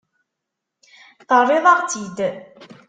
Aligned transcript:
Terriḍ-aɣ-tt-id. 1.29 2.17